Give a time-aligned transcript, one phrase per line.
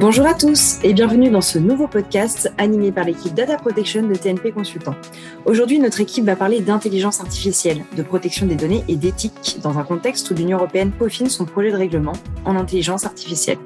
[0.00, 4.14] Bonjour à tous et bienvenue dans ce nouveau podcast animé par l'équipe Data Protection de
[4.16, 4.96] TNP Consultant.
[5.44, 9.84] Aujourd'hui, notre équipe va parler d'intelligence artificielle, de protection des données et d'éthique dans un
[9.84, 13.58] contexte où l'Union européenne peaufine son projet de règlement en intelligence artificielle.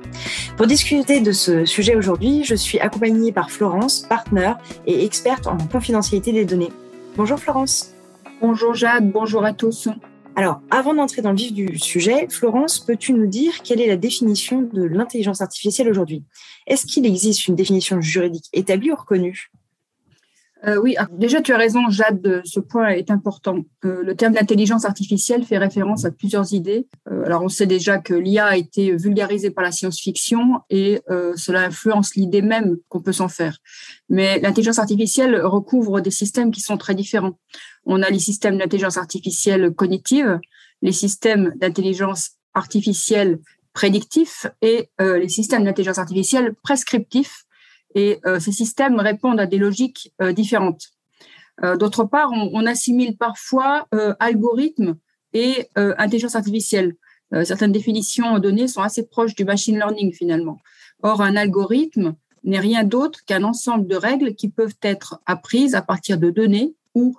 [0.58, 5.56] Pour discuter de ce sujet aujourd'hui, je suis accompagnée par Florence, partenaire et experte en
[5.56, 6.72] confidentialité des données.
[7.16, 7.94] Bonjour Florence.
[8.42, 9.88] Bonjour Jade, bonjour à tous.
[10.38, 13.96] Alors, avant d'entrer dans le vif du sujet, Florence, peux-tu nous dire quelle est la
[13.96, 16.22] définition de l'intelligence artificielle aujourd'hui?
[16.68, 19.50] Est-ce qu'il existe une définition juridique établie ou reconnue?
[20.66, 23.58] Euh, oui, ah, déjà tu as raison, Jade, ce point est important.
[23.84, 26.88] Euh, le terme d'intelligence artificielle fait référence à plusieurs idées.
[27.10, 31.00] Euh, alors on sait déjà que l'IA a été vulgarisée par la science-fiction et
[31.36, 33.58] cela influence l'idée même qu'on peut s'en faire.
[34.08, 37.38] Mais l'intelligence artificielle recouvre des systèmes qui sont très différents.
[37.84, 40.40] On a les systèmes d'intelligence artificielle cognitive,
[40.82, 43.38] les systèmes d'intelligence artificielle
[43.72, 47.44] prédictifs et les systèmes d'intelligence artificielle prescriptifs
[47.94, 50.88] et euh, ces systèmes répondent à des logiques euh, différentes.
[51.64, 53.88] Euh, d'autre part, on, assimile parfois
[54.20, 54.96] algorithme
[55.32, 56.94] et intelligence artificielle.
[57.44, 60.58] certaines définitions données sont assez proches du machine learning finalement.
[61.02, 65.82] Or, un algorithme n'est rien d'autre qu'un ensemble de règles qui peuvent être apprises à
[65.82, 67.16] partir de données ou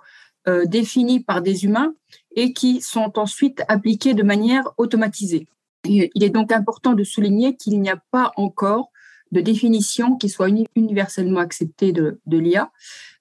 [0.64, 1.94] définies par des humains
[2.34, 5.46] et qui sont ensuite appliquées de manière automatisée.
[5.84, 8.90] Il est donc important de souligner qu'il n'y a pas encore
[9.32, 12.70] de définition qui soit universellement acceptée de, l'IA,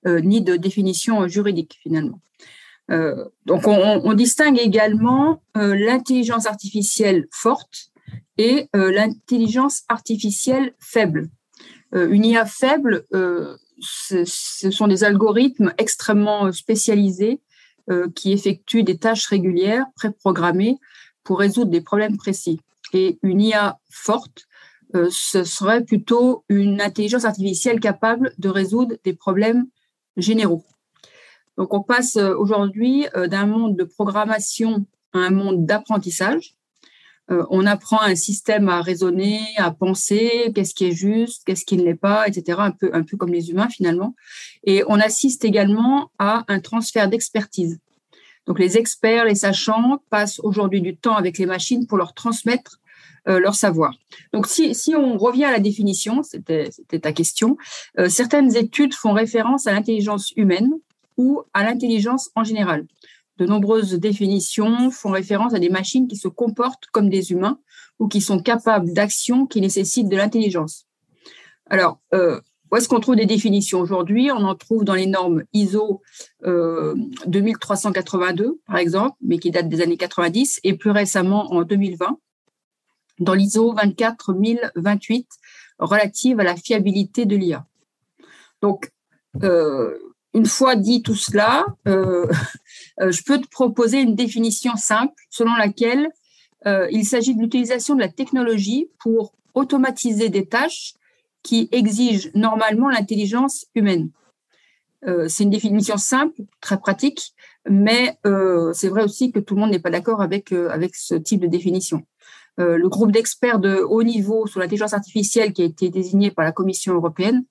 [0.08, 2.20] euh, ni de définition juridique finalement.
[2.92, 7.92] Euh, donc on, distingue également euh, l'intelligence artificielle forte
[8.38, 11.28] et l'intelligence artificielle faible.
[11.92, 17.42] une IA faible, ce, ce, sont des algorithmes extrêmement spécialisés
[18.16, 20.78] qui effectuent des tâches régulières préprogrammées
[21.26, 22.62] pour résoudre des problèmes précis.
[22.94, 24.48] Et une IA forte,
[24.96, 29.68] euh, ce serait plutôt une intelligence artificielle capable de résoudre des problèmes
[30.18, 30.66] généraux.
[31.58, 36.56] Donc on passe euh, aujourd'hui euh, d'un monde de programmation à un monde d'apprentissage.
[37.52, 41.84] on apprend un système à raisonner, à penser, qu'est-ce qui est juste, qu'est-ce qui ne
[41.84, 42.58] l'est pas, etc.
[42.60, 44.16] Un peu, un peu comme les humains finalement.
[44.64, 47.80] Et on assiste également à un transfert d'expertise.
[48.48, 52.79] Donc les experts, les sachants passent aujourd'hui du temps avec les machines pour leur transmettre
[53.26, 53.94] leur savoir.
[54.34, 56.70] Donc, si, si, on revient à la définition, c'était
[57.02, 57.58] ta question,
[57.98, 60.72] euh, certaines études font référence à l'intelligence humaine
[61.18, 62.86] ou à l'intelligence en général.
[63.38, 67.60] De nombreuses définitions font référence à des machines qui se comportent comme des humains
[68.00, 70.86] ou qui sont capables d'actions qui nécessitent de l'intelligence.
[71.70, 72.40] Alors, euh,
[72.72, 74.30] où est-ce qu'on trouve des définitions aujourd'hui?
[74.32, 76.02] On en trouve dans les normes ISO
[76.44, 82.20] 2382, par exemple, mais qui datent des années 90, et plus récemment en 2020,
[83.20, 85.28] dans l'ISO 24028
[85.80, 87.66] relative à la fiabilité de l'IA.
[88.62, 88.92] Donc,
[89.44, 89.98] euh,
[90.34, 92.28] une fois dit tout cela, euh,
[93.02, 96.10] euh, je peux te proposer une définition simple selon laquelle
[96.92, 100.94] il s'agit de l'utilisation de la technologie pour automatiser des tâches
[101.42, 104.12] qui exigent normalement l'intelligence humaine.
[105.30, 107.34] c'est une définition simple, très pratique,
[107.70, 108.20] mais
[108.74, 111.48] c'est vrai aussi que tout le monde n'est pas d'accord avec, avec ce type de
[111.48, 112.04] définition.
[112.60, 116.44] Euh, le groupe d'experts de haut niveau sur l'intelligence artificielle qui a été désigné par
[116.44, 117.44] la Commission européenne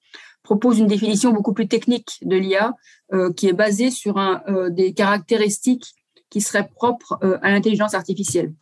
[0.43, 2.75] propose une définition beaucoup plus technique de l'IA
[3.13, 5.95] euh, qui est basée sur euh, des caractéristiques
[6.31, 8.53] qui seraient propres à l'intelligence artificielle.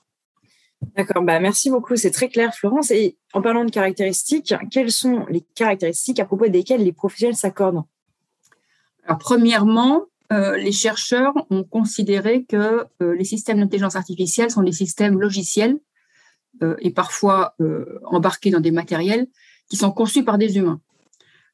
[0.95, 2.93] D'accord, bah merci beaucoup, c'est très clair Florence.
[2.93, 7.83] Et en parlant de caractéristiques, quelles sont les caractéristiques à propos desquelles les professionnels s'accordent?
[9.05, 15.81] Alors, premièrement, les chercheurs ont considéré que les systèmes d'intelligence artificielle sont des systèmes logiciels
[16.81, 19.27] et parfois euh, embarqués dans des matériels
[19.69, 20.81] qui sont conçus par des humains.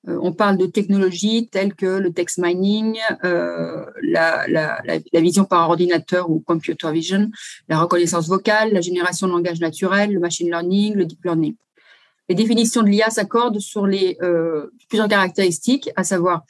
[0.08, 4.80] Euh, on parle de technologies telles que le text mining, la,
[5.14, 7.30] vision par ordinateur ou computer vision,
[7.68, 11.54] la reconnaissance vocale, la génération de langage naturel, le machine learning, le deep learning.
[12.28, 14.16] Les définitions de l'IA s'accordent sur les
[14.88, 16.42] plusieurs caractéristiques, à savoir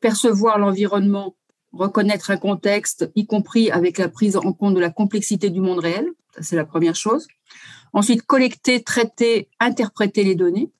[0.00, 1.34] percevoir l'environnement,
[1.72, 5.80] reconnaître un contexte, y compris avec la prise en compte de la complexité du monde
[5.80, 6.08] réel.
[6.40, 7.26] C'est la première chose.
[7.92, 10.70] Ensuite, collecter, traiter, interpréter les données.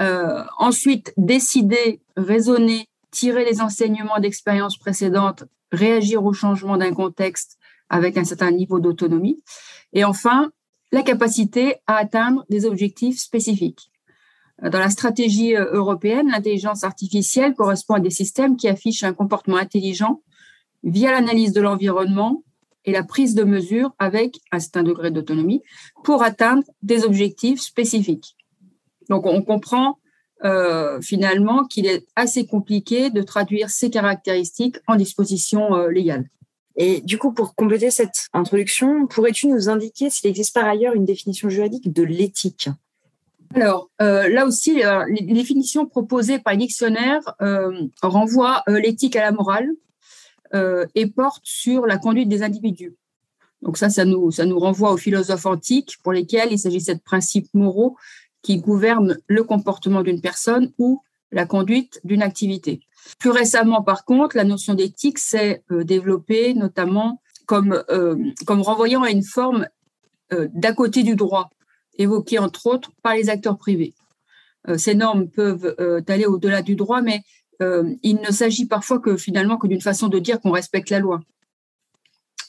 [0.00, 7.58] Euh, ensuite, décider, raisonner, tirer les enseignements d'expériences précédentes, réagir au changement d'un contexte
[7.88, 9.42] avec un certain niveau d'autonomie.
[9.92, 10.50] Et enfin,
[10.92, 13.90] la capacité à atteindre des objectifs spécifiques.
[14.62, 19.56] Dans la stratégie euh, européenne, l'intelligence artificielle correspond à des systèmes qui affichent un comportement
[19.56, 20.22] intelligent
[20.82, 22.42] via l'analyse de l'environnement,
[22.84, 25.62] et la prise de mesures avec un certain degré d'autonomie
[26.04, 28.36] pour atteindre des objectifs spécifiques.
[29.08, 29.98] Donc on comprend
[30.42, 36.30] euh, finalement qu'il est assez compliqué de traduire ces caractéristiques en dispositions euh, légales.
[36.76, 41.04] Et du coup, pour compléter cette introduction, pourrais-tu nous indiquer s'il existe par ailleurs une
[41.04, 42.70] définition juridique de l'éthique?
[43.54, 47.34] Alors, euh, là aussi, les définitions proposées par les dictionnaires
[48.00, 49.68] renvoient l'éthique à la morale
[50.52, 52.96] et portent sur la conduite des individus.
[53.62, 57.96] Donc ça, ça nous, renvoie aux philosophes antiques pour lesquels il s'agissait de principes moraux
[58.42, 62.80] qui gouverne le comportement d'une personne ou la conduite d'une activité.
[63.18, 68.16] Plus récemment, par contre, la notion d'éthique s'est euh, développée notamment comme, euh,
[68.46, 69.66] comme renvoyant à une forme
[70.32, 71.50] euh, d'à côté du droit,
[71.98, 73.94] évoquée entre autres par les acteurs privés.
[74.76, 75.74] ces normes peuvent
[76.06, 77.22] aller au-delà du droit, mais
[77.60, 81.20] il ne s'agit parfois que finalement que d'une façon de dire qu'on respecte la loi.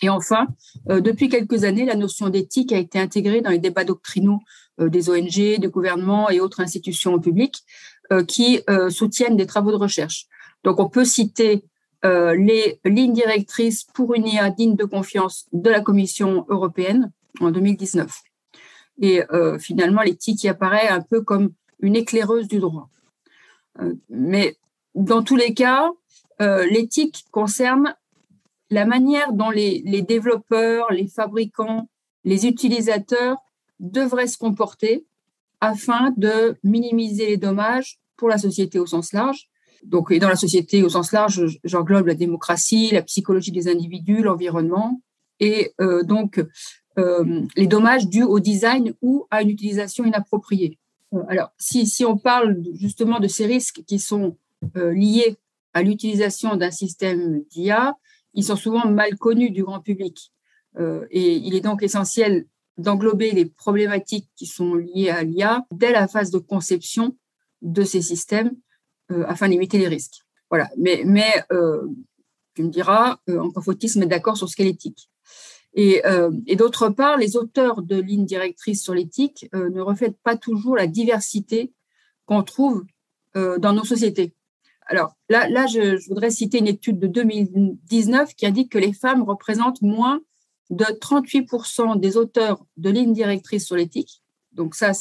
[0.02, 0.48] Et enfin,
[0.88, 4.40] depuis quelques années, la notion d'éthique a été intégrée dans les débats doctrinaux
[4.82, 7.64] euh, des ONG, des gouvernements et autres institutions publiques
[8.12, 10.28] euh, qui euh, soutiennent des travaux de recherche.
[10.64, 11.66] Donc, on peut citer
[12.04, 17.12] les lignes directrices pour une IA digne de confiance de la Commission européenne
[17.42, 18.12] en 2019.
[19.04, 19.22] Et
[19.60, 22.90] finalement, l'éthique qui apparaît un peu comme une éclaireuse du droit.
[24.10, 24.56] mais
[24.96, 25.90] dans tous les cas,
[26.40, 27.96] l'éthique concerne
[28.72, 31.90] la manière dont les, développeurs, les fabricants,
[32.24, 33.38] les utilisateurs
[33.80, 35.06] devrait se comporter
[35.60, 39.50] afin de minimiser les dommages pour la société au sens large.
[39.84, 44.22] Donc, et dans la société au sens large, j'englobe la démocratie, la psychologie des individus,
[44.22, 45.02] l'environnement,
[45.40, 46.44] et euh, donc
[46.98, 50.78] euh, les dommages dus au design ou à une utilisation inappropriée.
[51.14, 54.38] Euh, alors, si on parle justement de ces risques qui sont
[54.76, 55.38] liés
[55.74, 57.96] à l'utilisation d'un système d'IA,
[58.34, 60.32] ils sont souvent mal connus du grand public.
[60.80, 62.46] et il est donc essentiel
[62.78, 67.18] d'englober les problématiques qui sont liées à l'IA dès la phase de conception
[67.62, 68.52] de ces systèmes
[69.12, 70.22] euh, afin de limiter les risques.
[70.50, 70.70] Voilà.
[70.78, 71.04] Mais,
[71.52, 71.88] euh,
[72.56, 75.10] tu me diras, euh, encore faut-il se mettre d'accord sur ce qu'est l'éthique.
[75.74, 76.02] Et
[76.58, 81.72] d'autre part, les auteurs de lignes directrices sur l'éthique ne reflètent pas toujours la diversité
[82.26, 82.84] qu'on trouve
[83.36, 84.36] dans nos sociétés.
[84.88, 89.24] Alors là, là je, voudrais citer une étude de 2019 qui indique que les femmes
[89.24, 90.22] représentent moins
[90.70, 94.22] de 38% des auteurs de lignes directrices sur l'éthique.
[94.54, 94.92] Donc ça,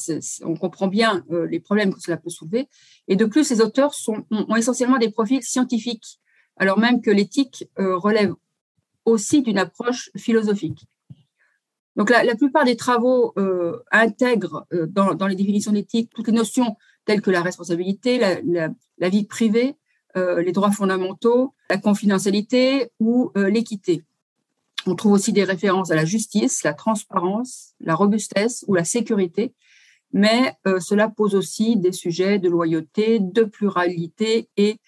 [0.42, 2.68] on comprend bien euh, les problèmes que cela peut soulever.
[3.08, 3.92] Et de plus, ces auteurs
[4.30, 6.20] ont, essentiellement des profils scientifiques,
[6.56, 8.34] alors même que l'éthique euh, relève
[9.04, 10.86] aussi d'une approche philosophique.
[11.96, 17.22] Donc la, plupart des travaux euh, intègrent dans, les définitions d'éthique toutes les notions telles
[17.22, 19.76] que la responsabilité, la vie privée,
[20.14, 24.04] les droits fondamentaux, la confidentialité ou l'équité.
[24.86, 29.54] On trouve aussi des références à la justice, la transparence, la robustesse ou la sécurité,
[30.12, 34.78] mais euh, cela pose aussi des sujets de loyauté, de pluralité et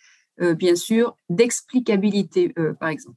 [0.41, 3.17] euh, bien sûr d'explicabilité, euh, par exemple.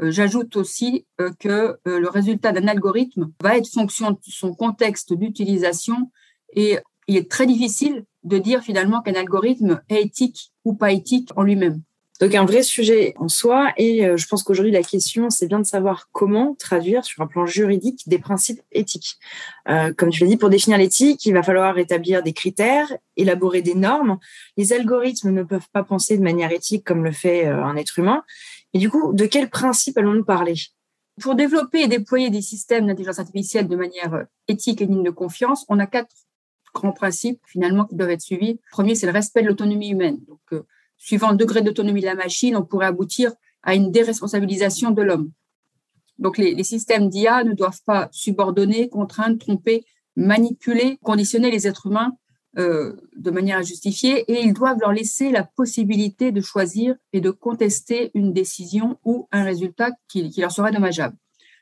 [0.00, 1.08] J'ajoute aussi
[1.40, 6.12] que le résultat d'un algorithme va être fonction de son contexte d'utilisation
[6.54, 6.78] et
[7.08, 11.42] il est très difficile de dire finalement qu'un algorithme est éthique ou pas éthique en
[11.42, 11.82] lui-même.
[12.20, 15.60] Donc un vrai sujet en soi et euh, je pense qu'aujourd'hui la question c'est bien
[15.60, 19.18] de savoir comment traduire sur un plan juridique des principes éthiques.
[19.68, 23.62] Euh, comme tu l'as dit, pour définir l'éthique, il va falloir établir des critères, élaborer
[23.62, 24.18] des normes.
[24.56, 28.00] Les algorithmes ne peuvent pas penser de manière éthique comme le fait euh, un être
[28.00, 28.24] humain.
[28.74, 30.54] Et du coup, de quels principes allons-nous parler?
[31.20, 35.64] Pour développer et déployer des systèmes d'intelligence artificielle de manière éthique et digne de confiance,
[35.68, 36.14] on a quatre
[36.74, 38.60] grands principes finalement qui doivent être suivis.
[38.70, 40.18] Premier, c'est le respect de l'autonomie humaine.
[40.26, 40.62] Donc,
[40.98, 43.32] suivant le degré d'autonomie de la machine, on pourrait aboutir
[43.62, 45.30] à une déresponsabilisation de l'homme.
[46.18, 49.84] Donc les, systèmes d'IA ne doivent pas subordonner, contraindre, tromper,
[50.16, 52.16] manipuler, conditionner les êtres humains
[52.58, 57.30] euh, de manière injustifiée et ils doivent leur laisser la possibilité de choisir et de
[57.30, 61.16] contester une décision ou un résultat qui, leur serait dommageable.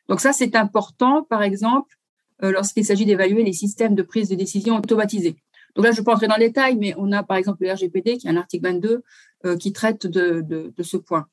[0.08, 2.05] Donc ça, c'est important, par exemple, euh,
[2.40, 5.36] lorsqu'il s'agit d'évaluer les systèmes de prise de décision automatisés.
[5.76, 7.62] Donc là, je ne vais pas entrer dans le détail, mais on a par exemple
[7.62, 9.02] le RGPD, qui est un article 22,
[9.44, 11.26] euh, qui traite de, ce point.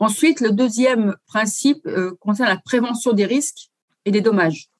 [0.00, 3.70] Ensuite, le deuxième principe euh, concerne la prévention des risques
[4.06, 4.70] et des dommages.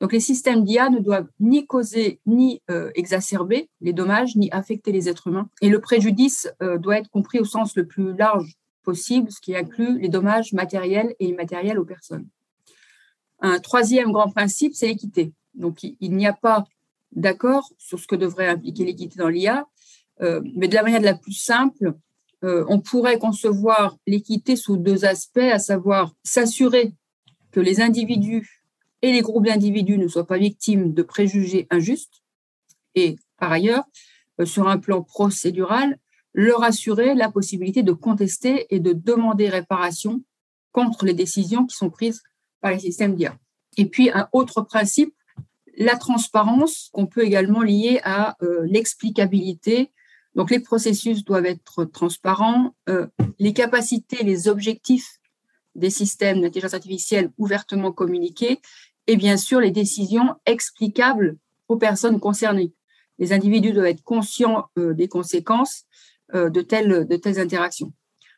[0.00, 4.90] Donc les systèmes d'IA ne doivent ni causer ni euh, exacerber les dommages, ni affecter
[4.92, 5.48] les êtres humains.
[5.62, 9.98] Et le préjudice doit être compris au sens le plus large possible, ce qui inclut
[9.98, 12.28] les dommages matériels et immatériels aux personnes.
[13.40, 15.32] Un troisième grand principe, c'est l'équité.
[15.54, 16.64] Donc il n'y a pas
[17.12, 19.66] d'accord sur ce que devrait impliquer l'équité dans l'IA,
[20.20, 21.94] euh, mais de la manière la plus simple,
[22.44, 26.92] euh, on pourrait concevoir l'équité sous deux aspects, à savoir s'assurer
[27.50, 28.62] que les individus
[29.02, 32.22] et les groupes d'individus ne soient pas victimes de préjugés injustes.
[32.94, 33.84] Et par ailleurs,
[34.44, 35.98] sur un plan procédural,
[36.34, 40.22] leur assurer la possibilité de contester et de demander réparation
[40.72, 42.22] contre les décisions qui sont prises
[42.60, 43.36] par les systèmes d'IA.
[43.76, 45.14] Et puis, un autre principe,
[45.76, 49.92] la transparence qu'on peut également lier à euh, l'explicabilité.
[50.34, 53.06] Donc, les processus doivent être transparents, euh,
[53.38, 55.18] les capacités, les objectifs
[55.74, 58.60] des systèmes d'intelligence artificielle ouvertement communiqués,
[59.06, 61.36] et bien sûr les décisions explicables
[61.68, 62.72] aux personnes concernées.
[63.18, 65.84] Les individus doivent être conscients euh, des conséquences
[66.34, 67.92] de, telles, de telles interactions.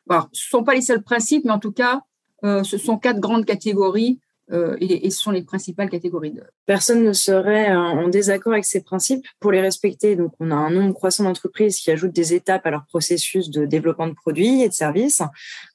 [0.07, 2.03] Alors, ce ne sont pas les seuls principes, mais en tout cas,
[2.43, 4.19] ce sont quatre grandes catégories
[4.51, 6.35] euh, et, ce sont les principales catégories.
[6.65, 10.15] Personne ne serait en désaccord avec ces principes pour les respecter.
[10.15, 13.65] Donc, on a un nombre croissant d'entreprises qui ajoutent des étapes à leur processus de
[13.65, 15.21] développement de produits et de services,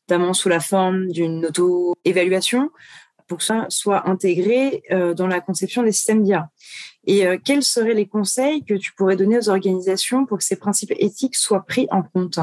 [0.09, 2.71] notamment sous la forme d'une auto-évaluation
[3.27, 6.51] pour que ça soit intégré euh, dans la conception des systèmes d'IA.
[7.07, 10.57] Et euh, quels seraient les conseils que tu pourrais donner aux organisations pour que ces
[10.57, 12.39] principes éthiques soient pris en compte?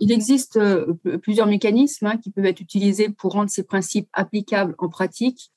[0.00, 4.74] Il existe euh, plusieurs mécanismes hein, qui peuvent être utilisés pour rendre ces principes applicables
[4.78, 5.50] en pratique.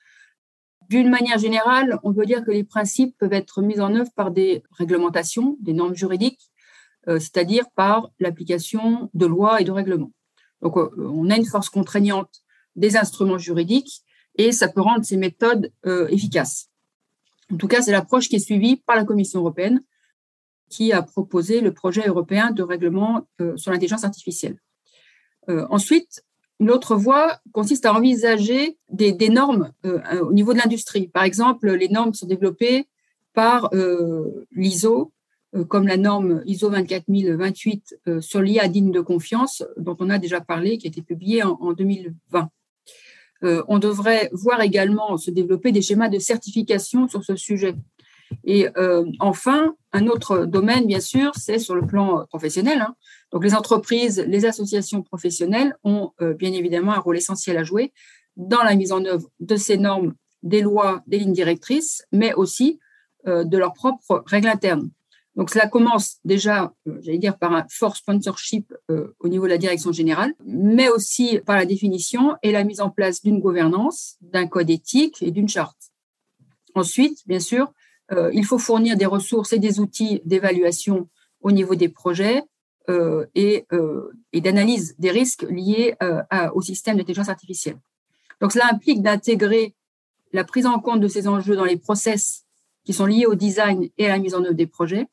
[0.90, 4.32] D'une manière générale, on peut dire que les principes peuvent être mis en œuvre par
[4.32, 6.52] des réglementations, des normes juridiques,
[7.08, 10.12] euh, c'est-à-dire par l'application de lois et de règlements.
[10.62, 12.44] Donc, euh, on a une force contraignante
[12.76, 14.04] des instruments juridiques
[14.36, 15.72] et ça peut rendre ces méthodes
[16.10, 16.70] efficaces.
[17.54, 19.82] En tout cas, c'est l'approche qui est suivie par la Commission européenne
[20.70, 24.58] qui a proposé le projet européen de règlement euh, sur l'intelligence artificielle.
[25.50, 26.24] Euh, ensuite,
[26.60, 31.08] une autre voie consiste à envisager des, normes euh, au niveau de l'industrie.
[31.08, 32.88] Par exemple, les normes sont développées
[33.34, 33.70] par
[34.54, 35.12] l'ISO,
[35.68, 40.78] comme la norme ISO 24028 sur l'IA digne de confiance, dont on a déjà parlé,
[40.78, 42.50] qui a été publiée en, en 2020.
[43.42, 47.76] on devrait voir également se développer des schémas de certification sur ce sujet.
[48.46, 52.80] Et euh, enfin, un autre domaine, bien sûr, c'est sur le plan professionnel.
[52.82, 52.96] Hein.
[53.32, 57.92] Donc, les entreprises, les associations professionnelles ont euh, bien évidemment un rôle essentiel à jouer
[58.38, 62.80] dans la mise en œuvre de ces normes, des lois, des lignes directrices, mais aussi
[63.28, 64.92] euh, de leurs propres règles internes.
[65.36, 68.74] Donc, cela commence déjà, j'allais dire, par un fort sponsorship
[69.20, 72.90] au niveau de la direction générale, mais aussi par la définition et la mise en
[72.90, 75.92] place d'une gouvernance, d'un code éthique et d'une charte.
[76.74, 77.74] Ensuite, bien sûr,
[78.12, 81.10] euh, il faut fournir des ressources et des outils d'évaluation
[81.42, 82.44] au niveau des projets
[82.90, 85.96] euh, euh, et, d'analyse des risques liés
[86.54, 87.80] au système d'intelligence artificielle.
[88.42, 89.76] Donc, cela implique d'intégrer
[90.34, 92.44] la prise en compte de ces enjeux dans les process
[92.84, 95.08] qui sont liés au design et à la mise en œuvre des projets.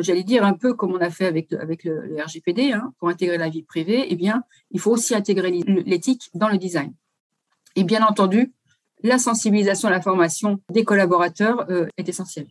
[0.00, 3.48] J'allais dire un peu comme on a fait avec, le, RGPD, hein, pour intégrer la
[3.48, 6.92] vie privée, eh bien, il faut aussi intégrer l'éthique dans le design.
[7.76, 8.52] Et bien entendu,
[9.02, 12.46] la sensibilisation la formation des collaborateurs euh, est essentielle.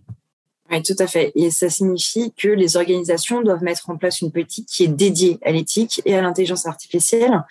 [0.71, 1.31] Oui, tout à fait.
[1.35, 5.37] Et ça signifie que les organisations doivent mettre en place une politique qui est dédiée
[5.43, 7.43] à l'éthique et à l'intelligence artificielle.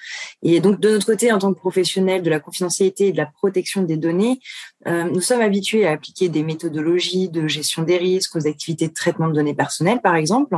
[0.43, 3.27] Et donc, de notre côté, en tant que professionnels de la confidentialité et de la
[3.27, 4.41] protection des données,
[4.89, 8.95] euh, nous sommes habitués à appliquer des méthodologies de gestion des risques aux activités de
[8.95, 10.57] traitement de données personnelles, par exemple.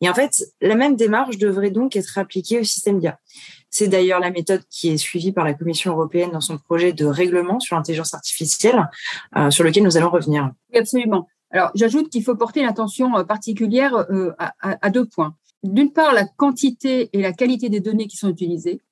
[0.00, 3.16] Et en fait, la même démarche devrait donc être appliquée au système d'IA.
[3.72, 7.06] C'est d'ailleurs la méthode qui est suivie par la Commission européenne dans son projet de
[7.06, 8.86] règlement sur l'intelligence artificielle,
[9.34, 10.52] euh, sur lequel nous allons revenir.
[10.74, 11.26] absolument.
[11.50, 15.34] Alors, j'ajoute qu'il faut porter une attention euh, particulière euh, à, deux points.
[15.62, 18.82] D'une part, la quantité et la qualité des données qui sont utilisées.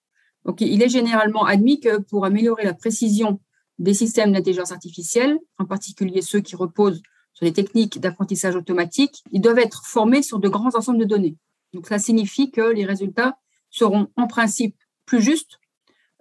[0.47, 3.39] Donc, il est généralement admis que pour améliorer la précision
[3.79, 7.03] des systèmes d'intelligence artificielle, en particulier ceux qui reposent
[7.35, 11.37] sur des techniques d'apprentissage automatique, ils doivent être formés sur de grands ensembles de données.
[11.75, 13.37] Donc, ça signifie que les résultats
[13.71, 15.59] seront en principe plus justes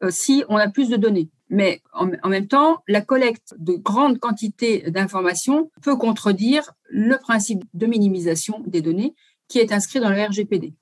[0.03, 1.29] euh, si on a plus de données.
[1.49, 7.87] Mais en, même temps, la collecte de grandes quantités d'informations peut contredire le principe de
[7.87, 9.15] minimisation des données
[9.47, 10.75] qui est inscrit dans le RGPD.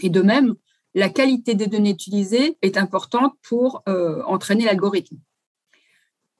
[0.00, 0.56] Et de même,
[0.94, 5.16] la qualité des données utilisées est importante pour euh, entraîner l'algorithme.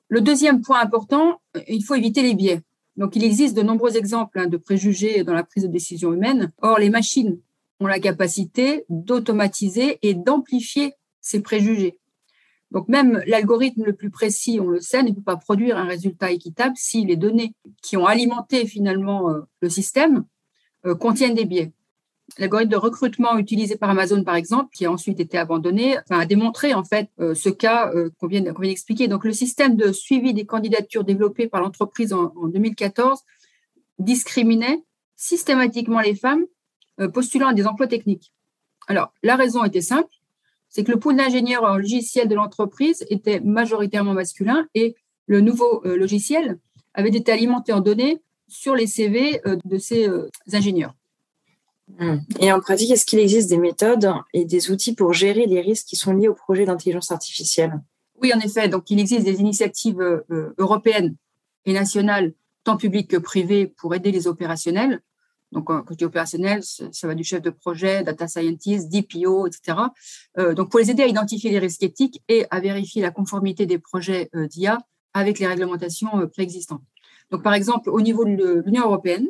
[0.09, 2.61] Le deuxième point important, il faut éviter les biais.
[2.97, 6.53] Donc, il existe de nombreux exemples hein, de préjugés dans la prise de décision humaine.
[6.61, 7.39] Or, les machines
[7.81, 11.99] ont la capacité d'automatiser et d'amplifier ces préjugés.
[12.71, 16.31] Donc même l'algorithme le plus précis, on le sait, ne peut pas produire un résultat
[16.31, 20.25] équitable si les données qui ont alimenté finalement euh, le système
[20.85, 21.73] euh, contiennent des biais.
[22.37, 26.75] L'algorithme de recrutement utilisé par Amazon, par exemple, qui a ensuite été abandonné, a démontré
[26.75, 29.09] en fait euh, ce cas qu'on vient, d'expliquer.
[29.09, 33.21] Donc le système de suivi des candidatures développé par l'entreprise en 2014
[33.99, 34.85] discriminait
[35.17, 36.45] systématiquement les femmes
[37.07, 38.33] postulant à des emplois techniques.
[38.89, 40.09] Alors, la raison était simple,
[40.69, 45.83] c'est que le pool d'ingénieurs en logiciel de l'entreprise était majoritairement masculin et le nouveau
[45.85, 46.59] euh, logiciel
[46.95, 50.09] avait été alimenté en données sur les CV de ces
[50.53, 50.95] ingénieurs.
[51.99, 52.17] Hmm.
[52.41, 55.87] Et en pratique, est-ce qu'il existe des méthodes et des outils pour gérer les risques
[55.87, 57.79] qui sont liés au projet d'intelligence artificielle?
[58.23, 58.69] Oui, en effet.
[58.69, 60.01] Donc, il existe des initiatives
[60.57, 61.15] européennes
[61.67, 62.33] et nationales,
[62.65, 65.03] tant publiques que privées, pour aider les opérationnels.
[65.53, 69.79] Donc, je dis opérationnel, ça va du chef de projet, data scientist, DPO, etc.
[70.39, 73.65] Euh, donc, pour les aider à identifier les risques éthiques et à vérifier la conformité
[73.65, 74.79] des projets euh, d'IA
[75.15, 76.83] avec les réglementations euh, préexistantes.
[77.31, 79.29] Donc, par exemple, au niveau de l'Union européenne,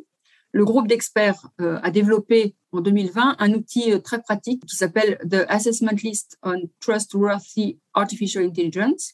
[0.53, 5.99] le groupe d'experts a développé en 2020 un outil très pratique qui s'appelle The Assessment
[6.03, 9.13] List on Trustworthy Artificial Intelligence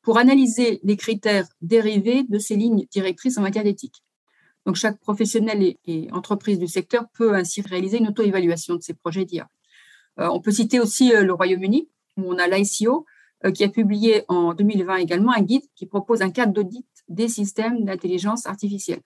[0.00, 4.02] pour analyser les critères dérivés de ces lignes directrices en matière d'éthique.
[4.66, 9.24] Donc, chaque professionnel et, entreprise du secteur peut ainsi réaliser une auto-évaluation de ses projets
[9.24, 9.48] d'IA.
[10.20, 13.06] Euh, on peut citer aussi euh, le Royaume-Uni, où on a l'ICO,
[13.44, 17.28] euh, qui a publié en 2020 également un guide qui propose un cadre d'audit des
[17.28, 19.00] systèmes d'intelligence artificielle.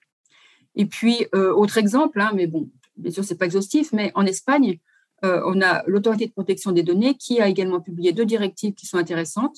[0.75, 4.27] Et puis, autre exemple, hein, mais bon, bien sûr, ce n'est pas exhaustif, mais en
[4.27, 4.79] Espagne,
[5.23, 8.99] on a l'autorité de protection des données qui a également publié deux directives qui sont
[8.99, 9.57] intéressantes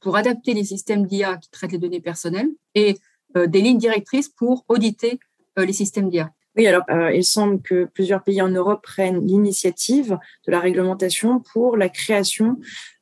[0.00, 2.98] pour adapter les systèmes d'IA qui traitent les données personnelles et
[3.36, 5.20] des lignes directrices pour auditer
[5.64, 6.30] les systèmes d'IA.
[6.56, 11.38] Oui, alors euh, il semble que plusieurs pays en Europe prennent l'initiative de la réglementation
[11.38, 12.58] pour la création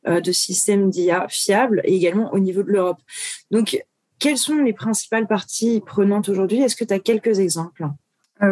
[0.06, 2.98] euh, de systèmes d'IA fiables et également au niveau de l'Europe.
[3.50, 3.82] Donc,
[4.18, 6.60] quelles sont les principales parties prenantes aujourd'hui?
[6.60, 7.86] Est-ce que tu as quelques exemples?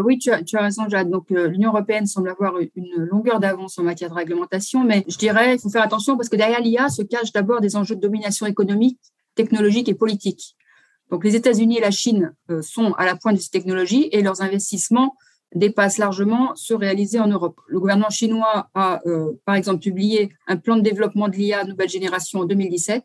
[0.02, 1.11] Oui, tu as, tu as, raison, Jade.
[1.11, 5.56] Donc, l'Union européenne semble avoir une longueur d'avance en matière de réglementation, mais je dirais,
[5.56, 8.46] il faut faire attention parce que derrière l'IA se cachent d'abord des enjeux de domination
[8.46, 8.99] économique,
[9.34, 10.56] technologique et politique.
[11.11, 14.23] Donc les États-Unis et la Chine euh, sont à la pointe de ces technologies et
[14.23, 15.14] leurs investissements
[15.54, 17.61] dépassent largement ceux réalisés en Europe.
[17.68, 21.88] Le gouvernement chinois a, euh, par exemple, publié un plan de développement de l'IA nouvelle
[21.88, 23.04] génération en 2017.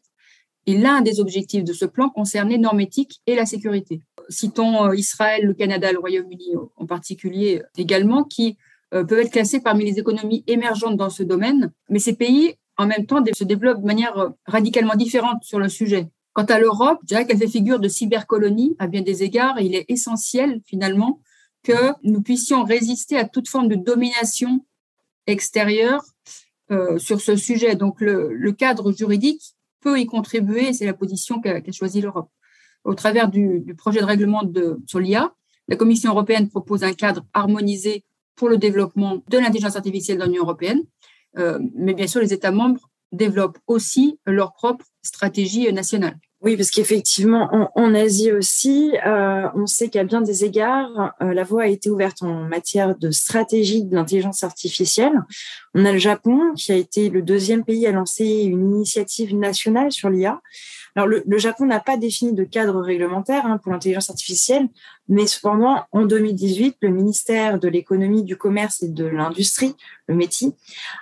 [0.65, 4.01] Et l'un des objectifs de ce plan concernait les normes éthiques et la sécurité.
[4.29, 8.57] Citons euh, Israël, le Canada, le Royaume-Uni en particulier également, qui
[8.91, 11.71] peuvent être classés parmi les économies émergentes dans ce domaine.
[11.89, 16.09] Mais ces pays, en même temps, se développent de manière radicalement différente sur le sujet.
[16.39, 19.75] Quant à l'Europe, je dirais qu'elle fait figure de cybercolonie à bien des égards il
[19.75, 21.19] est essentiel finalement
[21.63, 24.65] que nous puissions résister à toute forme de domination
[25.27, 26.01] extérieure
[26.71, 27.75] euh, sur ce sujet.
[27.75, 29.41] Donc le, cadre juridique
[29.81, 32.29] peut y contribuer, c'est la position qu'a choisie l'Europe.
[32.85, 35.33] Au travers du, projet de règlement de, sur l'IA,
[35.67, 38.05] la Commission européenne propose un cadre harmonisé
[38.37, 40.83] pour le développement de l'intelligence artificielle dans l'Union européenne,
[41.37, 46.17] euh, mais bien sûr les États membres développent aussi leur propre stratégie nationale.
[46.41, 51.43] Oui, parce qu'effectivement, en, Asie aussi, euh, on sait qu'à bien des égards, euh, la
[51.43, 55.21] voie a été ouverte en matière de stratégie de l'intelligence artificielle.
[55.73, 59.91] On a le Japon, qui a été le deuxième pays à lancer une initiative nationale
[59.91, 60.39] sur l'IA.
[61.05, 64.67] Le, Japon n'a pas défini de cadre réglementaire hein, pour l'intelligence artificielle,
[65.07, 69.75] mais cependant, en 2018, le ministère de l'économie, du commerce et de l'industrie,
[70.07, 70.53] le METI,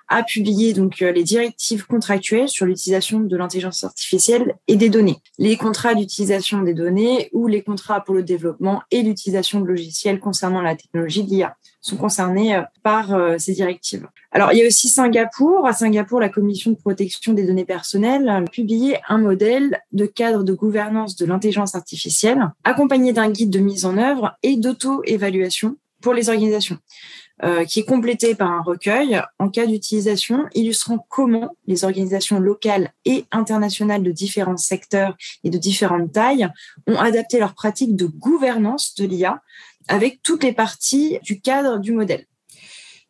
[0.07, 5.17] a publié euh, les directives contractuelles sur l'utilisation de l'intelligence artificielle et des données.
[5.37, 10.19] Les contrats d'utilisation des données ou les contrats pour le développement et l'utilisation de logiciels
[10.19, 14.07] concernant la technologie de l'IA sont concernés euh, par euh, ces directives.
[14.31, 15.65] Alors, il y a aussi Singapour.
[15.67, 20.43] À Singapour, la Commission de protection des données personnelles a publié un modèle de cadre
[20.43, 26.13] de gouvernance de l'intelligence artificielle, accompagné d'un guide de mise en œuvre et d'auto-évaluation pour
[26.13, 26.77] les organisations.
[27.43, 32.91] Euh, qui est complété par un recueil en cas d'utilisation illustrant comment les organisations locales
[33.05, 36.49] et internationales de différents secteurs et de différentes tailles
[36.87, 39.43] ont adapté leurs pratiques de gouvernance de l'IA
[39.87, 42.25] avec toutes les parties du cadre du modèle.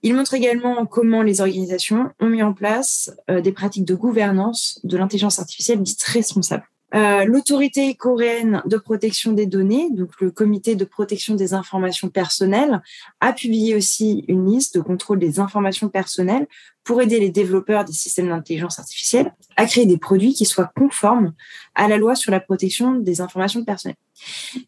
[0.04, 4.80] Il montre également comment les organisations ont mis en place euh, des pratiques de gouvernance
[4.84, 6.68] de l'intelligence artificielle dites responsables.
[6.98, 12.82] Euh, l'autorité coréenne de protection des données, donc le comité de protection des informations personnelles,
[13.20, 16.48] a publié aussi une liste de contrôle des informations personnelles
[16.84, 21.34] pour aider les développeurs des systèmes d'intelligence artificielle à créer des produits qui soient conformes
[21.76, 23.98] à la loi sur la protection des informations personnelles.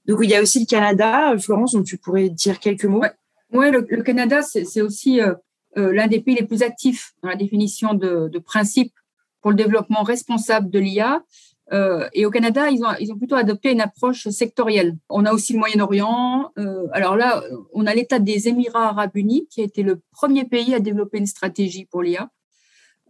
[0.05, 3.03] Donc il y a aussi le Canada, Florence, dont tu pourrais dire quelques mots.
[3.53, 5.33] Oui, le, Canada, c'est aussi euh,
[5.77, 8.93] euh, l'un des pays les plus actifs dans la définition de, de principes
[9.41, 11.23] pour le développement responsable de l'IA.
[11.71, 14.97] Euh, et au Canada, ils ont, plutôt adopté une approche sectorielle.
[15.09, 16.51] On a aussi le Moyen-Orient.
[16.57, 20.45] Euh, alors là, on a l'État des Émirats arabes unis, qui a été le premier
[20.45, 22.29] pays à développer une stratégie pour l'IA.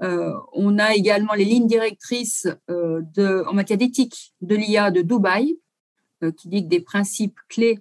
[0.02, 5.58] Euh, on a également les lignes directrices en matière d'éthique de l'IA de Dubaï,
[6.38, 7.80] qui dit que des principes clés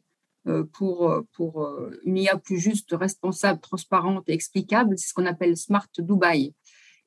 [0.73, 1.69] pour, pour
[2.05, 4.97] une IA plus juste, responsable, transparente et explicable.
[4.97, 6.55] C'est ce qu'on appelle Smart Dubaï.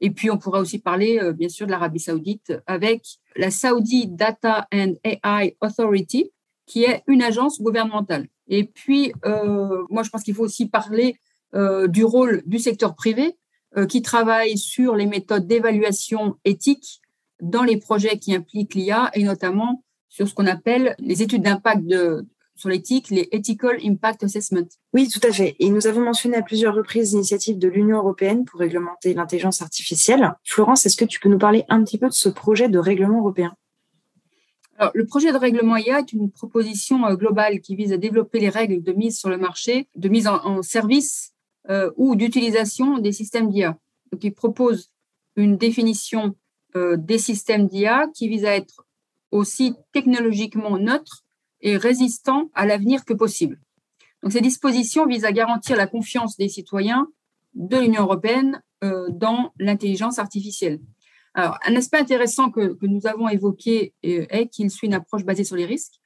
[0.02, 4.08] Et puis, on pourrait aussi parler, euh, bien sûr, de l'Arabie saoudite avec la Saudi
[4.08, 6.32] Data and AI Authority,
[6.66, 8.28] qui est une agence gouvernementale.
[8.48, 11.18] Et puis, moi, je pense qu'il faut aussi parler
[11.54, 13.38] du rôle du secteur privé
[13.88, 17.02] qui travaille sur les méthodes d'évaluation éthique
[17.42, 21.86] dans les projets qui impliquent l'IA et notamment sur ce qu'on appelle les études d'impact
[21.86, 22.26] de,
[22.62, 24.68] sur l'éthique, les Ethical Impact Assessment.
[24.94, 25.56] Oui, tout à fait.
[25.60, 30.34] Et nous avons mentionné à plusieurs reprises l'initiative de l'Union européenne pour réglementer l'intelligence artificielle.
[30.44, 33.20] Florence, est-ce que tu peux nous parler un petit peu de ce projet de règlement
[33.20, 33.54] européen?
[34.78, 38.40] Alors, le projet de règlement IA est une proposition euh, globale qui vise à développer
[38.40, 41.34] les règles de mise sur le marché, de mise en, service
[41.70, 43.78] euh, ou d'utilisation des systèmes d'IA.
[44.12, 44.92] Donc, il propose
[45.36, 46.36] une définition
[46.76, 48.86] euh, des systèmes d'IA qui vise à être
[49.32, 51.26] aussi technologiquement neutre
[51.62, 53.60] et résistant à l'avenir que possible.
[54.24, 57.08] Donc, ces dispositions visent à garantir la confiance des citoyens
[57.54, 60.80] de l'Union européenne euh, dans l'intelligence artificielle.
[61.34, 65.44] Alors, un aspect intéressant que, nous avons évoqué euh, est qu'il suit une approche basée
[65.44, 66.00] sur les risques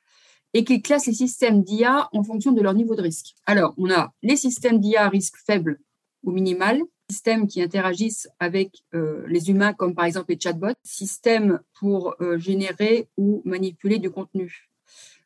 [0.53, 3.35] et qu'il classe les systèmes d'IA en fonction de leur niveau de risque.
[3.45, 5.79] Alors, on a les systèmes d'IA à risque faible
[6.23, 11.59] ou minimal, systèmes qui interagissent avec euh, les humains, comme par exemple les chatbots, systèmes
[11.79, 14.69] pour générer ou manipuler du contenu,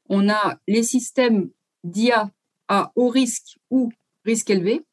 [0.09, 1.49] on a les systèmes
[1.83, 2.29] d'IA
[2.67, 3.91] à haut risque ou
[4.25, 4.85] risque élevé.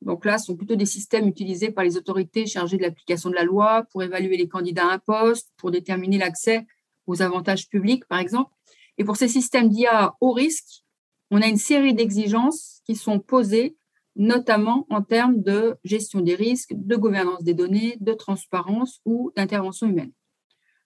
[0.00, 3.34] Donc là, ce sont plutôt des systèmes utilisés par les autorités chargées de l'application de
[3.34, 6.66] la loi pour évaluer les candidats à un poste, pour déterminer l'accès
[7.06, 8.52] aux avantages publics, par exemple.
[8.96, 10.84] Et pour ces systèmes d'IA à haut risque,
[11.30, 13.76] on a une série d'exigences qui sont posées,
[14.16, 19.88] notamment en termes de gestion des risques, de gouvernance des données, de transparence ou d'intervention
[19.88, 20.12] humaine.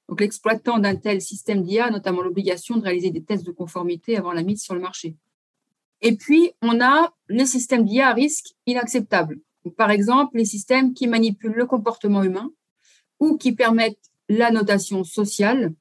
[0.08, 4.16] Donc, l'exploitant d'un tel système d'IA a notamment l'obligation de réaliser des tests de conformité
[4.16, 5.16] avant la mise sur le marché.
[6.00, 9.38] Et puis, on a les systèmes d'IA à risque inacceptable.
[9.76, 12.50] par exemple, les systèmes qui manipulent le comportement humain
[13.20, 15.72] ou qui permettent la notation sociale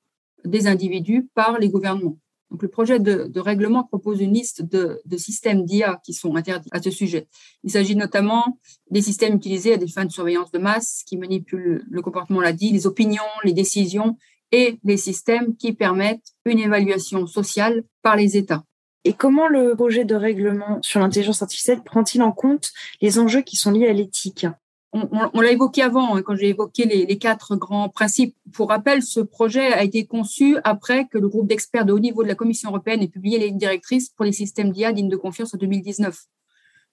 [0.46, 2.18] des individus par les gouvernements.
[2.52, 6.82] Donc, le projet de, règlement propose une liste de, systèmes d'IA qui sont interdits à
[6.82, 7.28] ce sujet.
[7.64, 8.60] Il s'agit notamment
[8.90, 12.42] des systèmes utilisés à des fins de surveillance de masse qui manipulent le comportement, on
[12.42, 14.18] l'a dit, les opinions, les décisions
[14.52, 18.66] et des systèmes qui permettent une évaluation sociale par les États.
[19.06, 23.56] Et comment le projet de règlement sur l'intelligence artificielle prend-il en compte les enjeux qui
[23.56, 24.46] sont liés à l'éthique?
[24.94, 28.36] On, l'a évoqué avant, hein, quand j'ai évoqué les, quatre grands principes.
[28.54, 32.24] Pour rappel, ce projet a été conçu après que le groupe d'experts de haut niveau
[32.24, 35.16] de la Commission européenne ait publié les lignes directrices pour les systèmes d'IA dignes de
[35.16, 36.18] confiance en 2019.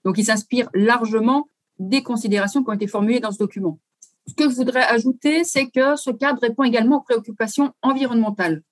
[0.05, 1.49] Donc, il s'inspire largement
[1.81, 3.81] des considérations qui ont été formulées dans ce document.
[4.29, 8.63] Ce que je voudrais ajouter, c'est que ce cadre répond également aux préoccupations environnementales.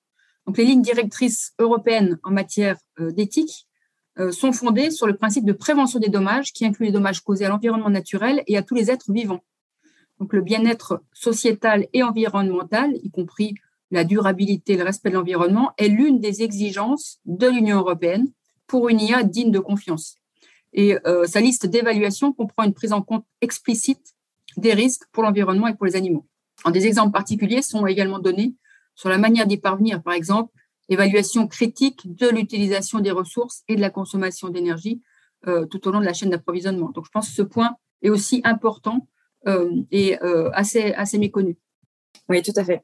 [0.46, 3.66] Donc, les lignes directrices européennes en matière euh, d'éthique
[4.30, 7.48] sont fondées sur le principe de prévention des dommages qui inclut les dommages causés à
[7.48, 9.42] l'environnement naturel et à tous les êtres vivants.
[10.18, 13.54] Donc le bien-être sociétal et environnemental, y compris
[13.90, 18.28] la durabilité et le respect de l'environnement, est l'une des exigences de l'Union européenne
[18.66, 20.16] pour une IA digne de confiance.
[20.72, 24.14] Et euh, sa liste d'évaluation comprend une prise en compte explicite
[24.56, 26.26] des risques pour l'environnement et pour les animaux.
[26.70, 28.54] Des exemples particuliers sont également donnés
[28.94, 30.52] sur la manière d'y parvenir, par exemple
[30.88, 35.02] évaluation critique de l'utilisation des ressources et de la consommation d'énergie
[35.46, 36.90] euh, tout au long de la chaîne d'approvisionnement.
[36.90, 39.06] Donc, je pense que ce point est aussi important
[39.46, 41.56] euh, et euh, assez, assez méconnu.
[42.28, 42.82] Oui, tout à fait.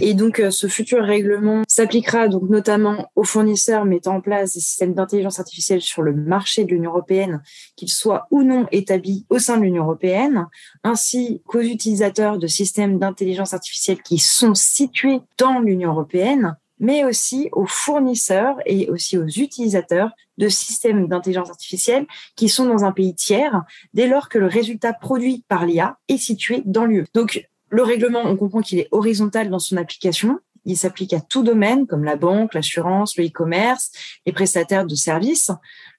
[0.00, 4.94] Et donc, ce futur règlement s'appliquera donc notamment aux fournisseurs mettant en place des systèmes
[4.94, 7.42] d'intelligence artificielle sur le marché de l'Union européenne,
[7.74, 10.46] qu'ils soient ou non établis au sein de l'Union européenne,
[10.84, 17.48] ainsi qu'aux utilisateurs de systèmes d'intelligence artificielle qui sont situés dans l'Union européenne, mais aussi
[17.52, 22.06] aux fournisseurs et aussi aux utilisateurs de systèmes d'intelligence artificielle
[22.36, 26.16] qui sont dans un pays tiers dès lors que le résultat produit par l'IA est
[26.16, 27.06] situé dans l'UE.
[27.14, 30.38] Donc, le règlement, on comprend qu'il est horizontal dans son application.
[30.64, 33.90] Il s'applique à tout domaine comme la banque, l'assurance, le e-commerce,
[34.26, 35.50] les prestataires de services,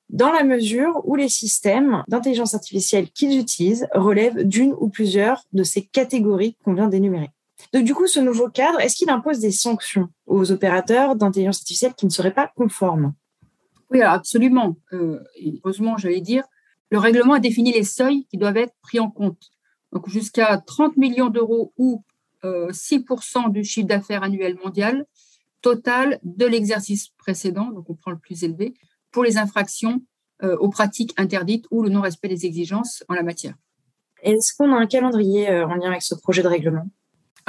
[0.09, 5.63] dans la mesure où les systèmes d'intelligence artificielle qu'ils utilisent relèvent d'une ou plusieurs de
[5.63, 7.31] ces catégories qu'on vient d'énumérer.
[7.75, 11.93] Donc, du coup, ce nouveau cadre, est-ce qu'il impose des sanctions aux opérateurs d'intelligence artificielle
[11.93, 13.13] qui ne seraient pas conformes?
[13.91, 14.77] Oui, absolument.
[14.93, 15.19] Euh,
[15.61, 16.45] heureusement, j'allais dire,
[16.89, 19.51] le règlement a défini les seuils qui doivent être pris en compte.
[19.91, 22.01] Donc, jusqu'à 30 millions d'euros ou
[22.45, 25.05] 6% euh, du chiffre d'affaires annuel mondial
[25.61, 28.73] total de l'exercice précédent, donc on prend le plus élevé,
[29.11, 30.01] pour les infractions
[30.43, 33.55] euh, aux pratiques interdites ou le non-respect des exigences en la matière.
[34.21, 36.89] Est-ce qu'on a un calendrier en lien avec ce projet de règlement?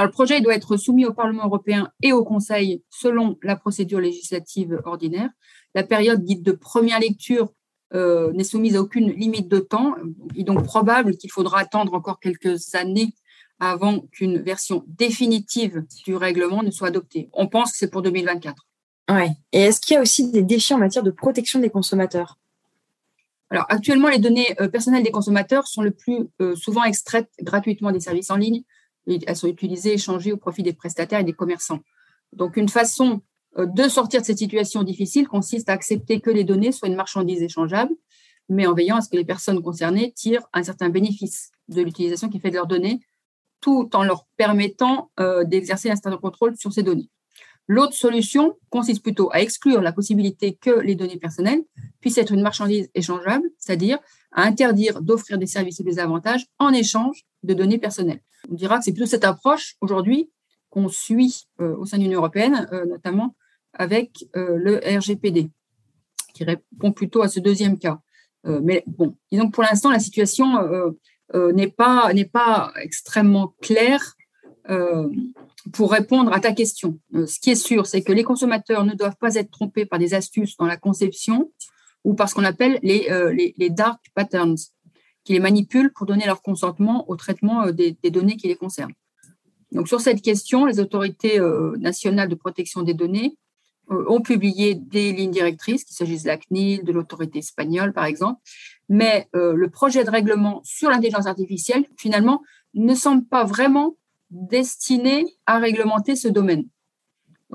[0.04, 4.80] Le projet doit être soumis au Parlement européen et au Conseil selon la procédure législative
[4.84, 5.30] ordinaire.
[5.74, 7.52] La période dite de première lecture
[7.94, 9.94] euh, n'est soumise à aucune limite de temps.
[10.34, 13.14] Il est donc probable qu'il faudra attendre encore quelques années
[13.58, 17.30] avant qu'une version définitive du règlement ne soit adoptée.
[17.32, 18.66] On pense que c'est pour 2024.
[19.10, 19.30] Ouais.
[19.52, 22.38] Et est-ce qu'il y a aussi des défis en matière de protection des consommateurs?
[23.50, 27.92] Alors actuellement, les données euh, personnelles des consommateurs sont le plus euh, souvent extraites gratuitement
[27.92, 28.62] des services en ligne.
[29.06, 31.80] Elles sont utilisées, échangées au profit des prestataires et des commerçants.
[32.32, 33.22] Donc une façon
[33.58, 36.96] euh, de sortir de cette situation difficile consiste à accepter que les données soient une
[36.96, 37.94] marchandise échangeable,
[38.48, 42.28] mais en veillant à ce que les personnes concernées tirent un certain bénéfice de l'utilisation
[42.28, 43.00] qui fait de leurs données,
[43.60, 45.10] tout en leur permettant
[45.46, 47.10] d'exercer un certain contrôle sur ces données.
[47.68, 51.62] L'autre solution consiste plutôt à exclure la possibilité que les données personnelles
[52.00, 53.98] puissent être une marchandise échangeable, c'est-à-dire
[54.32, 58.20] à interdire d'offrir des services et des avantages en échange de données personnelles.
[58.48, 60.30] On dira que c'est plutôt cette approche aujourd'hui
[60.70, 63.34] qu'on suit euh, au sein de l'Union européenne, euh, notamment
[63.72, 65.50] avec euh, le RGPD,
[66.34, 67.98] qui répond plutôt à ce deuxième cas.
[68.44, 70.46] mais bon, disons que pour l'instant, la situation
[71.34, 74.14] n'est pas, n'est pas extrêmement claire
[75.72, 78.94] pour répondre à ta question, euh, ce qui est sûr, c'est que les consommateurs ne
[78.94, 81.50] doivent pas être trompés par des astuces dans la conception
[82.04, 83.34] ou par ce qu'on appelle les, euh,
[83.70, 84.56] dark patterns,
[85.24, 88.94] qui les manipulent pour donner leur consentement au traitement euh, des, données qui les concernent.
[89.72, 91.40] Donc, sur cette question, les autorités
[91.78, 93.36] nationales de protection des données
[93.88, 98.40] ont publié des lignes directrices, qu'il s'agisse de la CNIL, de l'autorité espagnole, par exemple.
[98.88, 102.42] Mais le projet de règlement sur l'intelligence artificielle, finalement,
[102.74, 103.96] ne semble pas vraiment
[104.30, 106.66] destiné à réglementer ce domaine.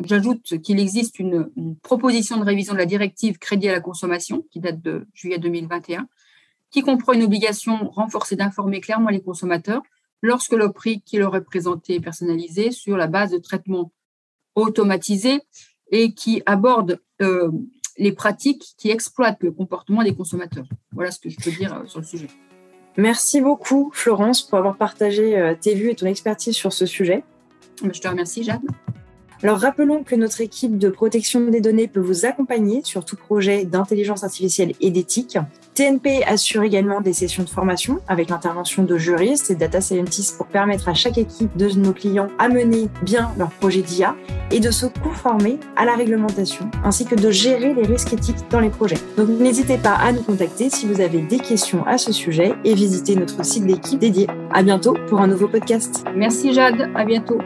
[0.04, 1.52] J'ajoute qu'il existe une,
[1.84, 6.08] proposition de révision de la directive crédit à la consommation qui date de juillet 2021,
[6.70, 9.82] qui comprend une obligation renforcée d'informer clairement les consommateurs
[10.22, 13.92] lorsque le prix qui leur est présenté est personnalisé sur la base de traitements
[14.56, 15.42] automatisés
[15.92, 17.52] et qui aborde euh,
[17.98, 20.68] les pratiques qui exploitent le comportement des consommateurs.
[20.94, 22.28] Voilà ce que je peux dire euh, sur le sujet.
[22.98, 27.24] Merci beaucoup, Florence, pour avoir partagé euh, tes vues et ton expertise sur ce sujet.
[27.84, 28.62] Je te remercie, Jeanne.
[29.44, 33.66] Alors rappelons que notre équipe de protection des données peut vous accompagner sur tout projet
[33.66, 35.38] d'intelligence artificielle et d'éthique.
[35.74, 40.48] TNP assure également des sessions de formation avec l'intervention de juristes et data scientists pour
[40.48, 44.16] permettre à chaque équipe de nos clients à mener bien leur projet d'IA
[44.52, 48.60] et de se conformer à la réglementation ainsi que de gérer les risques éthiques dans
[48.60, 48.98] les projets.
[49.18, 52.74] Donc n'hésitez pas à nous contacter si vous avez des questions à ce sujet et
[52.74, 54.28] visitez notre site d'équipe dédié.
[54.52, 56.04] À bientôt pour un nouveau podcast.
[56.16, 57.40] Merci Jade, à bientôt.